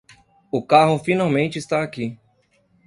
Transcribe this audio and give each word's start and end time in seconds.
O 0.51 0.65
carro 0.65 0.97
finalmente 0.97 1.59
está 1.59 1.83
aqui. 1.83 2.17